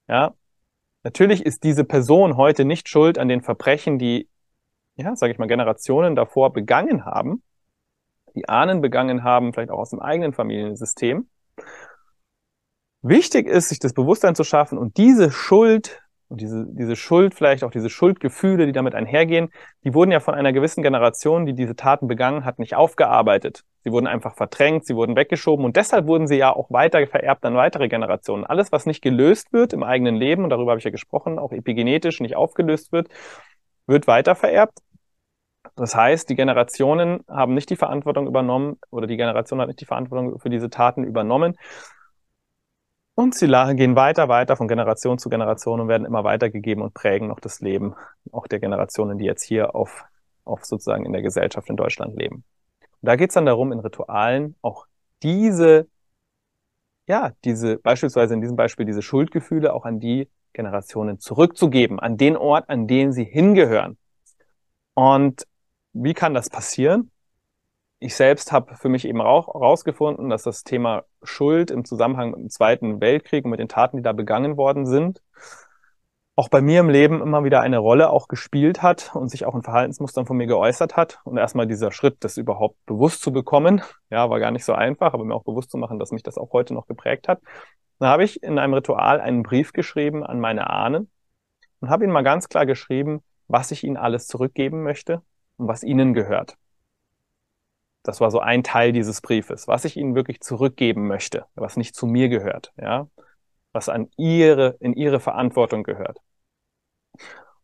[0.09, 0.35] Ja,
[1.05, 4.29] natürlich ist diese Person heute nicht schuld an den Verbrechen, die,
[4.97, 7.43] ja, sage ich mal, Generationen davor begangen haben,
[8.35, 11.29] die Ahnen begangen haben, vielleicht auch aus dem eigenen Familiensystem.
[13.03, 17.65] Wichtig ist, sich das Bewusstsein zu schaffen und diese Schuld und diese, diese Schuld, vielleicht
[17.65, 19.51] auch diese Schuldgefühle, die damit einhergehen,
[19.83, 23.65] die wurden ja von einer gewissen Generation, die diese Taten begangen hat, nicht aufgearbeitet.
[23.83, 27.45] Sie wurden einfach verdrängt, sie wurden weggeschoben und deshalb wurden sie ja auch weiter vererbt
[27.45, 28.45] an weitere Generationen.
[28.45, 31.51] Alles, was nicht gelöst wird im eigenen Leben, und darüber habe ich ja gesprochen, auch
[31.51, 33.09] epigenetisch nicht aufgelöst wird,
[33.89, 34.79] wird weiter vererbt.
[35.75, 39.87] Das heißt, die Generationen haben nicht die Verantwortung übernommen oder die Generation hat nicht die
[39.87, 41.57] Verantwortung für diese Taten übernommen,
[43.15, 47.29] und sie gehen weiter, weiter von Generation zu Generation und werden immer weitergegeben und prägen
[47.29, 47.95] noch das Leben
[48.33, 50.05] auch der Generationen, die jetzt hier auf,
[50.45, 52.45] auf sozusagen in der Gesellschaft in Deutschland leben.
[52.81, 54.87] Und da geht es dann darum, in Ritualen auch
[55.23, 55.87] diese,
[57.07, 62.37] ja, diese, beispielsweise in diesem Beispiel diese Schuldgefühle auch an die Generationen zurückzugeben, an den
[62.37, 63.99] Ort, an den sie hingehören.
[64.95, 65.47] Und
[65.93, 67.11] wie kann das passieren?
[68.01, 72.41] Ich selbst habe für mich eben auch herausgefunden, dass das Thema Schuld im Zusammenhang mit
[72.41, 75.23] dem Zweiten Weltkrieg und mit den Taten, die da begangen worden sind,
[76.35, 79.55] auch bei mir im Leben immer wieder eine Rolle auch gespielt hat und sich auch
[79.55, 81.21] in Verhaltensmustern von mir geäußert hat.
[81.25, 85.13] Und erstmal dieser Schritt, das überhaupt bewusst zu bekommen, ja, war gar nicht so einfach,
[85.13, 87.43] aber mir auch bewusst zu machen, dass mich das auch heute noch geprägt hat.
[87.99, 91.11] Dann habe ich in einem Ritual einen Brief geschrieben an meine Ahnen
[91.81, 95.21] und habe ihnen mal ganz klar geschrieben, was ich ihnen alles zurückgeben möchte
[95.59, 96.57] und was ihnen gehört.
[98.03, 101.95] Das war so ein Teil dieses Briefes, was ich Ihnen wirklich zurückgeben möchte, was nicht
[101.95, 103.09] zu mir gehört, ja,
[103.73, 106.19] was an Ihre, in Ihre Verantwortung gehört.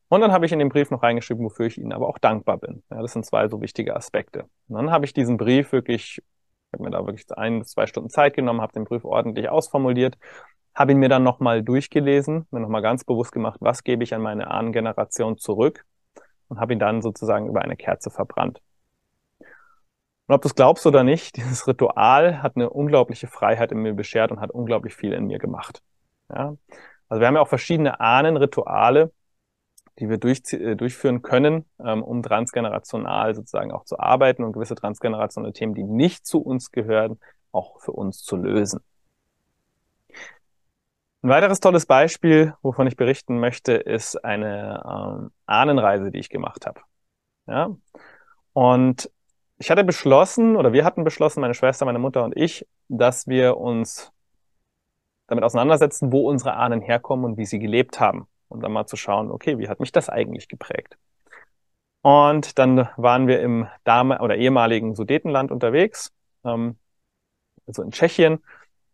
[0.09, 2.59] Und dann habe ich in den Brief noch reingeschrieben, wofür ich Ihnen aber auch dankbar
[2.59, 2.83] bin.
[2.91, 4.45] Ja, das sind zwei so wichtige Aspekte.
[4.69, 8.11] Und dann habe ich diesen Brief wirklich, ich habe mir da wirklich ein zwei Stunden
[8.11, 10.17] Zeit genommen, habe den Brief ordentlich ausformuliert,
[10.75, 14.23] habe ihn mir dann nochmal durchgelesen, mir nochmal ganz bewusst gemacht, was gebe ich an
[14.23, 15.85] meine Ahnengeneration zurück
[16.49, 18.61] und habe ihn dann sozusagen über eine Kerze verbrannt.
[20.27, 23.95] Und ob du es glaubst oder nicht, dieses Ritual hat eine unglaubliche Freiheit in mir
[23.95, 25.83] beschert und hat unglaublich viel in mir gemacht.
[26.29, 26.57] Ja?
[27.09, 29.13] Also wir haben ja auch verschiedene Ahnenrituale,
[29.99, 34.75] die wir durch, äh, durchführen können, ähm, um transgenerational sozusagen auch zu arbeiten und gewisse
[34.75, 37.19] transgenerationale Themen, die nicht zu uns gehören,
[37.53, 38.81] auch für uns zu lösen.
[41.23, 46.67] Ein weiteres tolles Beispiel, wovon ich berichten möchte, ist eine ähm, Ahnenreise, die ich gemacht
[46.67, 46.81] habe.
[47.47, 47.71] Ja?
[48.53, 49.11] Und
[49.59, 53.57] ich hatte beschlossen, oder wir hatten beschlossen, meine Schwester, meine Mutter und ich, dass wir
[53.57, 54.13] uns
[55.29, 58.27] damit auseinandersetzen, wo unsere Ahnen herkommen und wie sie gelebt haben.
[58.49, 60.97] Und dann mal zu schauen, okay, wie hat mich das eigentlich geprägt?
[62.03, 66.13] Und dann waren wir im Dame oder ehemaligen Sudetenland unterwegs,
[66.45, 66.77] ähm,
[67.67, 68.39] also in Tschechien.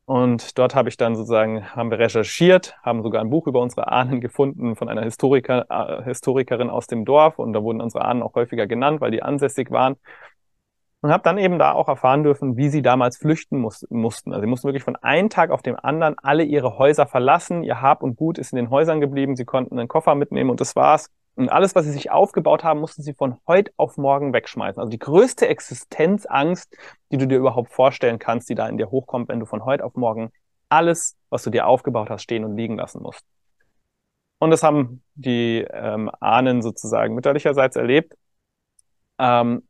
[0.07, 3.88] Und dort habe ich dann sozusagen, haben wir recherchiert, haben sogar ein Buch über unsere
[3.88, 7.38] Ahnen gefunden von einer Historiker, äh, Historikerin aus dem Dorf.
[7.38, 9.96] Und da wurden unsere Ahnen auch häufiger genannt, weil die ansässig waren
[11.03, 14.33] und habe dann eben da auch erfahren dürfen, wie sie damals flüchten muss, mussten.
[14.33, 17.65] Also sie mussten wirklich von einem Tag auf den anderen alle ihre Häuser verlassen.
[17.65, 19.35] Ihr Hab und Gut ist in den Häusern geblieben.
[19.35, 21.11] Sie konnten einen Koffer mitnehmen und das war's.
[21.35, 24.79] Und alles, was sie sich aufgebaut haben, mussten sie von heute auf morgen wegschmeißen.
[24.79, 26.77] Also die größte Existenzangst,
[27.11, 29.85] die du dir überhaupt vorstellen kannst, die da in dir hochkommt, wenn du von heute
[29.85, 30.31] auf morgen
[30.69, 33.25] alles, was du dir aufgebaut hast, stehen und liegen lassen musst.
[34.38, 38.15] Und das haben die ähm, Ahnen sozusagen mütterlicherseits erlebt.
[39.19, 39.62] Ähm,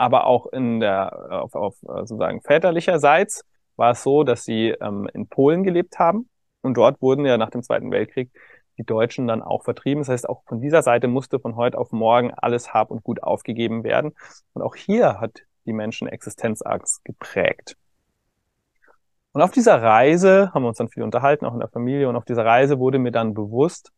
[0.00, 3.44] aber auch in der, auf, auf äh, sozusagen väterlicherseits
[3.76, 6.30] war es so, dass sie ähm, in Polen gelebt haben
[6.62, 8.30] und dort wurden ja nach dem Zweiten Weltkrieg
[8.78, 10.00] die Deutschen dann auch vertrieben.
[10.00, 13.22] Das heißt, auch von dieser Seite musste von heute auf morgen alles Hab und Gut
[13.22, 14.12] aufgegeben werden.
[14.54, 17.76] Und auch hier hat die Menschen Existenzangst geprägt.
[19.32, 22.08] Und auf dieser Reise haben wir uns dann viel unterhalten, auch in der Familie.
[22.08, 23.92] Und auf dieser Reise wurde mir dann bewusst,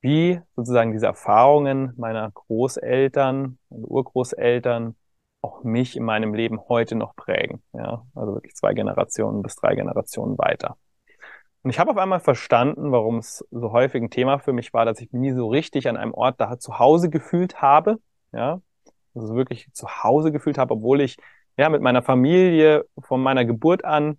[0.00, 4.96] wie sozusagen diese Erfahrungen meiner Großeltern und Urgroßeltern
[5.42, 7.62] auch mich in meinem Leben heute noch prägen.
[7.72, 10.76] Ja, also wirklich zwei Generationen bis drei Generationen weiter.
[11.62, 14.84] Und ich habe auf einmal verstanden, warum es so häufig ein Thema für mich war,
[14.86, 17.98] dass ich mich nie so richtig an einem Ort da zu Hause gefühlt habe.
[18.32, 18.60] Ja,
[19.14, 21.18] also wirklich zu Hause gefühlt habe, obwohl ich
[21.56, 24.18] ja mit meiner Familie von meiner Geburt an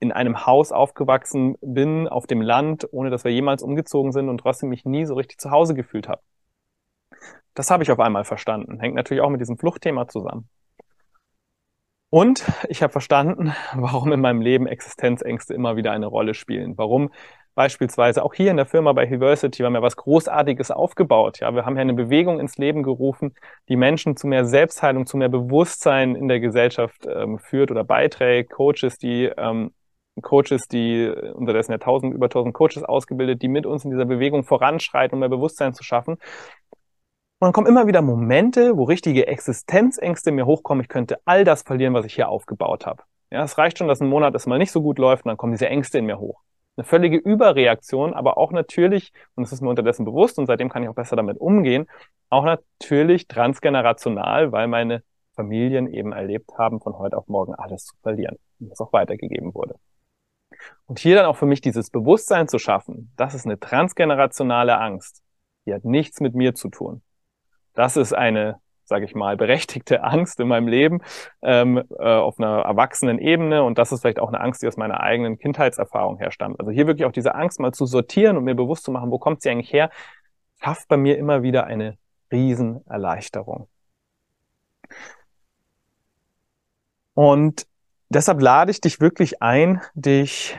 [0.00, 4.38] in einem Haus aufgewachsen bin, auf dem Land, ohne dass wir jemals umgezogen sind und
[4.38, 6.20] trotzdem mich nie so richtig zu Hause gefühlt habe.
[7.54, 8.80] Das habe ich auf einmal verstanden.
[8.80, 10.48] Hängt natürlich auch mit diesem Fluchtthema zusammen.
[12.10, 16.76] Und ich habe verstanden, warum in meinem Leben Existenzängste immer wieder eine Rolle spielen.
[16.76, 17.10] Warum
[17.54, 21.40] beispielsweise auch hier in der Firma bei University haben wir was Großartiges aufgebaut.
[21.40, 23.34] Ja, wir haben hier eine Bewegung ins Leben gerufen,
[23.68, 28.52] die Menschen zu mehr Selbstheilung, zu mehr Bewusstsein in der Gesellschaft ähm, führt oder beiträgt.
[28.52, 29.72] Coaches, die ähm,
[30.22, 34.44] Coaches, die unterdessen ja tausend, über tausend Coaches ausgebildet, die mit uns in dieser Bewegung
[34.44, 36.14] voranschreiten, um mehr Bewusstsein zu schaffen.
[36.14, 40.82] Und dann kommen immer wieder Momente, wo richtige Existenzängste mir hochkommen.
[40.82, 43.02] Ich könnte all das verlieren, was ich hier aufgebaut habe.
[43.30, 45.36] Ja, es reicht schon, dass ein Monat es mal nicht so gut läuft und dann
[45.36, 46.40] kommen diese Ängste in mir hoch.
[46.76, 50.82] eine völlige Überreaktion, aber auch natürlich, und es ist mir unterdessen bewusst und seitdem kann
[50.82, 51.86] ich auch besser damit umgehen,
[52.30, 55.02] auch natürlich transgenerational, weil meine
[55.34, 59.54] Familien eben erlebt haben, von heute auf morgen alles zu verlieren und das auch weitergegeben
[59.54, 59.74] wurde.
[60.86, 65.22] Und hier dann auch für mich dieses Bewusstsein zu schaffen, das ist eine transgenerationale Angst.
[65.66, 67.02] Die hat nichts mit mir zu tun.
[67.74, 71.00] Das ist eine sage ich mal, berechtigte Angst in meinem Leben
[71.42, 73.64] ähm, äh, auf einer erwachsenen Ebene.
[73.64, 76.60] Und das ist vielleicht auch eine Angst, die aus meiner eigenen Kindheitserfahrung herstammt.
[76.60, 79.18] Also hier wirklich auch diese Angst mal zu sortieren und mir bewusst zu machen, wo
[79.18, 79.90] kommt sie eigentlich her,
[80.62, 81.98] schafft bei mir immer wieder eine
[82.30, 83.68] Riesenerleichterung.
[87.14, 87.66] Und
[88.08, 90.58] deshalb lade ich dich wirklich ein, dich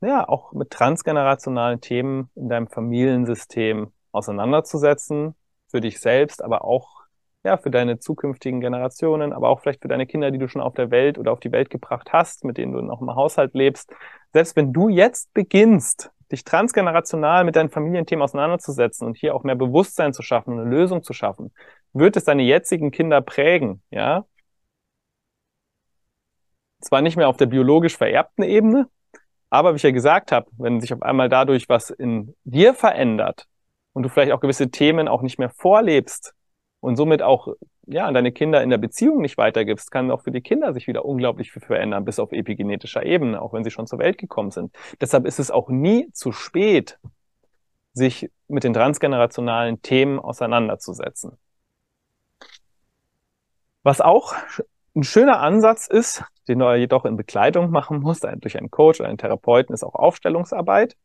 [0.00, 5.34] ja auch mit transgenerationalen Themen in deinem Familiensystem auseinanderzusetzen,
[5.70, 6.98] für dich selbst, aber auch
[7.44, 10.74] ja, für deine zukünftigen Generationen, aber auch vielleicht für deine Kinder, die du schon auf
[10.74, 13.92] der Welt oder auf die Welt gebracht hast, mit denen du noch im Haushalt lebst.
[14.32, 19.54] Selbst wenn du jetzt beginnst, dich transgenerational mit deinen Familienthemen auseinanderzusetzen und hier auch mehr
[19.54, 21.52] Bewusstsein zu schaffen und eine Lösung zu schaffen,
[21.92, 24.26] wird es deine jetzigen Kinder prägen, ja?
[26.80, 28.88] Zwar nicht mehr auf der biologisch vererbten Ebene,
[29.50, 33.46] aber wie ich ja gesagt habe, wenn sich auf einmal dadurch was in dir verändert
[33.92, 36.34] und du vielleicht auch gewisse Themen auch nicht mehr vorlebst,
[36.80, 37.48] und somit auch
[37.86, 40.86] ja, an deine Kinder in der Beziehung nicht weitergibst, kann auch für die Kinder sich
[40.86, 44.50] wieder unglaublich viel verändern, bis auf epigenetischer Ebene, auch wenn sie schon zur Welt gekommen
[44.50, 44.74] sind.
[45.00, 46.98] Deshalb ist es auch nie zu spät,
[47.94, 51.38] sich mit den transgenerationalen Themen auseinanderzusetzen.
[53.82, 54.34] Was auch
[54.94, 59.08] ein schöner Ansatz ist, den du jedoch in Begleitung machen musst, durch einen Coach oder
[59.08, 60.96] einen Therapeuten, ist auch Aufstellungsarbeit.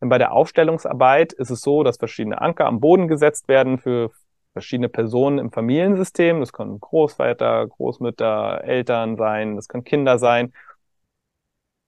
[0.00, 4.10] Denn bei der Aufstellungsarbeit ist es so, dass verschiedene Anker am Boden gesetzt werden für
[4.52, 6.40] verschiedene Personen im Familiensystem.
[6.40, 10.52] Das können Großväter, Großmütter, Eltern sein, das können Kinder sein.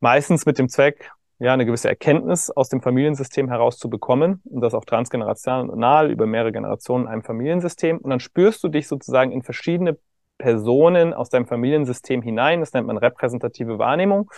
[0.00, 4.60] Meistens mit dem Zweck, ja, eine gewisse Erkenntnis aus dem Familiensystem heraus zu bekommen und
[4.60, 7.98] das auch transgenerational über mehrere Generationen in einem Familiensystem.
[7.98, 9.98] Und dann spürst du dich sozusagen in verschiedene
[10.38, 12.60] Personen aus deinem Familiensystem hinein.
[12.60, 14.30] Das nennt man repräsentative Wahrnehmung.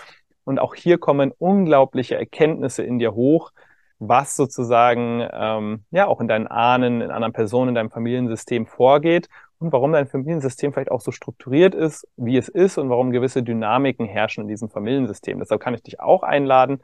[0.45, 3.51] Und auch hier kommen unglaubliche Erkenntnisse in dir hoch,
[3.99, 9.29] was sozusagen ähm, ja auch in deinen Ahnen, in anderen Personen, in deinem Familiensystem vorgeht
[9.59, 13.43] und warum dein Familiensystem vielleicht auch so strukturiert ist, wie es ist und warum gewisse
[13.43, 15.39] Dynamiken herrschen in diesem Familiensystem.
[15.39, 16.83] Deshalb kann ich dich auch einladen,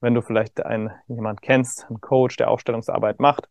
[0.00, 3.48] wenn du vielleicht einen jemand kennst, einen Coach, der Aufstellungsarbeit macht,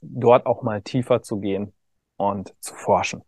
[0.00, 1.72] dort auch mal tiefer zu gehen
[2.16, 3.22] und zu forschen.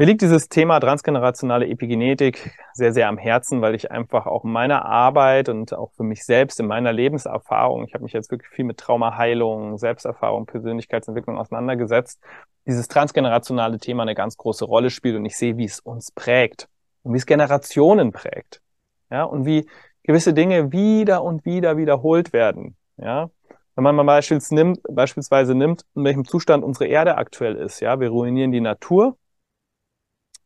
[0.00, 4.50] Mir liegt dieses Thema transgenerationale Epigenetik sehr, sehr am Herzen, weil ich einfach auch in
[4.50, 8.48] meiner Arbeit und auch für mich selbst in meiner Lebenserfahrung, ich habe mich jetzt wirklich
[8.48, 12.18] viel mit Traumaheilung, Selbsterfahrung, Persönlichkeitsentwicklung auseinandergesetzt,
[12.66, 16.66] dieses transgenerationale Thema eine ganz große Rolle spielt und ich sehe, wie es uns prägt
[17.02, 18.62] und wie es Generationen prägt.
[19.10, 19.68] Ja, und wie
[20.02, 22.74] gewisse Dinge wieder und wieder wiederholt werden.
[22.96, 23.28] Ja,
[23.74, 27.80] wenn man mal beispielsweise nimmt, beispielsweise nimmt, in welchem Zustand unsere Erde aktuell ist.
[27.80, 29.18] Ja, wir ruinieren die Natur,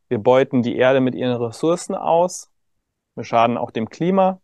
[0.08, 2.50] wir beuten die Erde mit ihren Ressourcen aus.
[3.14, 4.40] Wir schaden auch dem Klima.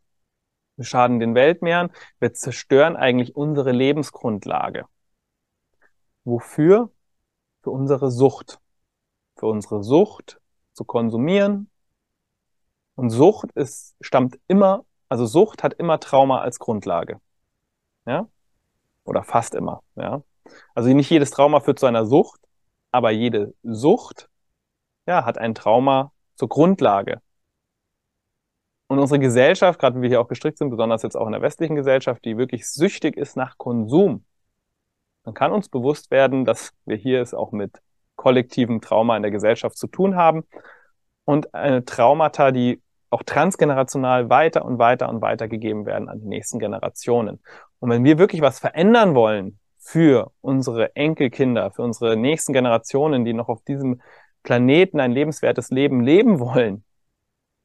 [0.77, 1.91] Wir schaden den Weltmeeren.
[2.19, 4.87] Wir zerstören eigentlich unsere Lebensgrundlage.
[6.25, 6.91] Wofür?
[7.63, 8.59] Für unsere Sucht.
[9.37, 10.41] Für unsere Sucht
[10.73, 11.71] zu konsumieren.
[12.95, 17.21] Und Sucht ist, stammt immer, also Sucht hat immer Trauma als Grundlage.
[18.07, 18.29] Ja?
[19.05, 20.23] Oder fast immer, ja.
[20.75, 22.41] Also nicht jedes Trauma führt zu einer Sucht,
[22.91, 24.30] aber jede Sucht
[25.07, 27.21] ja, hat ein Trauma zur Grundlage.
[28.89, 31.43] Und unsere Gesellschaft, gerade wie wir hier auch gestrickt sind, besonders jetzt auch in der
[31.43, 34.25] westlichen Gesellschaft, die wirklich süchtig ist nach Konsum,
[35.25, 37.81] dann kann uns bewusst werden, dass wir hier es auch mit
[38.17, 40.45] kollektivem Trauma in der Gesellschaft zu tun haben
[41.25, 46.29] und eine Traumata, die auch transgenerational weiter und weiter und weiter gegeben werden an die
[46.29, 47.41] nächsten Generationen.
[47.79, 53.33] Und wenn wir wirklich was verändern wollen für unsere Enkelkinder, für unsere nächsten Generationen, die
[53.33, 54.01] noch auf diesem
[54.43, 56.85] Planeten ein lebenswertes Leben leben wollen,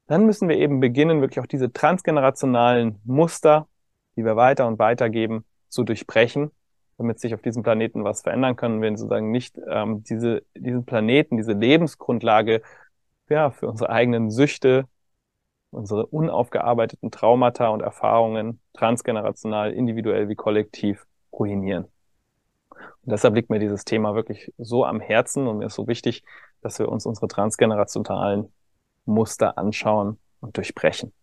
[0.07, 3.67] dann müssen wir eben beginnen, wirklich auch diese transgenerationalen Muster,
[4.15, 6.51] die wir weiter und weiter geben, zu durchbrechen,
[6.97, 11.37] damit sich auf diesem Planeten was verändern kann, wenn sozusagen nicht ähm, diese, diesen Planeten,
[11.37, 12.61] diese Lebensgrundlage
[13.29, 14.85] ja, für unsere eigenen Süchte,
[15.71, 21.85] unsere unaufgearbeiteten Traumata und Erfahrungen transgenerational, individuell wie kollektiv ruinieren.
[22.71, 26.23] Und deshalb liegt mir dieses Thema wirklich so am Herzen und mir ist so wichtig,
[26.65, 28.51] dass wir uns unsere transgenerationalen
[29.05, 31.13] Muster anschauen und durchbrechen.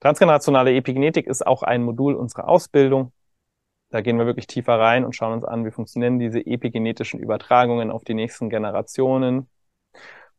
[0.00, 3.12] Transgenerationale Epigenetik ist auch ein Modul unserer Ausbildung.
[3.90, 7.92] Da gehen wir wirklich tiefer rein und schauen uns an, wie funktionieren diese epigenetischen Übertragungen
[7.92, 9.48] auf die nächsten Generationen.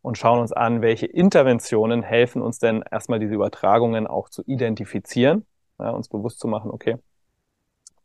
[0.02, 5.46] und schauen uns an, welche Interventionen helfen uns denn erstmal diese Übertragungen auch zu identifizieren,
[5.80, 6.98] ja, uns bewusst zu machen, okay,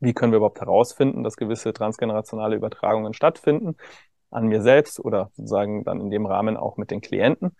[0.00, 3.76] wie können wir überhaupt herausfinden, dass gewisse transgenerationale Übertragungen stattfinden
[4.32, 7.52] an mir selbst oder sozusagen dann in dem Rahmen auch mit den Klienten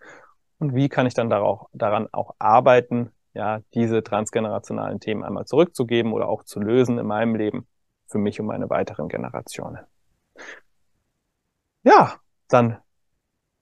[0.59, 6.13] und wie kann ich dann darauf, daran auch arbeiten, ja, diese transgenerationalen Themen einmal zurückzugeben
[6.13, 7.67] oder auch zu lösen in meinem Leben
[8.07, 9.79] für mich und meine weiteren Generationen.
[11.83, 12.15] Ja,
[12.47, 12.77] dann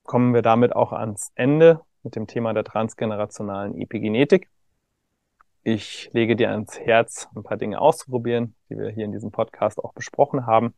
[0.03, 4.49] kommen wir damit auch ans Ende mit dem Thema der transgenerationalen Epigenetik.
[5.63, 9.79] Ich lege dir ans Herz, ein paar Dinge auszuprobieren, die wir hier in diesem Podcast
[9.79, 10.75] auch besprochen haben.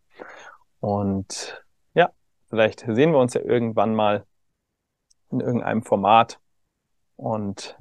[0.80, 1.63] Und
[2.54, 4.28] vielleicht sehen wir uns ja irgendwann mal
[5.32, 6.40] in irgendeinem Format.
[7.16, 7.80] Und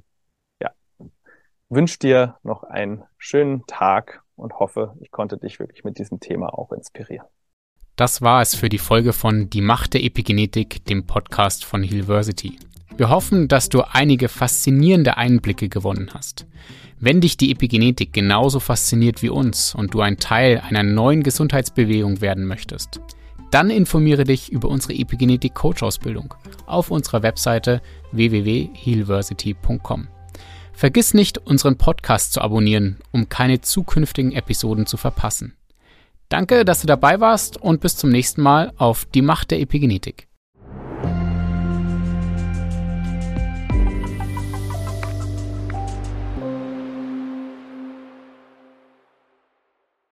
[0.63, 0.71] ja,
[1.69, 6.59] wünsche dir noch einen schönen Tag und hoffe, ich konnte dich wirklich mit diesem Thema
[6.59, 7.27] auch inspirieren.
[7.97, 12.59] Das war es für die Folge von Die Macht der Epigenetik, dem Podcast von Hillversity.
[12.97, 16.47] Wir hoffen, dass du einige faszinierende Einblicke gewonnen hast.
[16.99, 22.23] Wenn dich die Epigenetik genauso fasziniert wie uns und du ein Teil einer neuen Gesundheitsbewegung
[22.23, 23.01] werden möchtest,
[23.51, 26.35] dann informiere dich über unsere Epigenetik Coach Ausbildung
[26.67, 30.09] auf unserer Webseite www.healversity.com.
[30.73, 35.55] Vergiss nicht, unseren Podcast zu abonnieren, um keine zukünftigen Episoden zu verpassen.
[36.29, 40.29] Danke, dass du dabei warst und bis zum nächsten Mal auf die Macht der Epigenetik.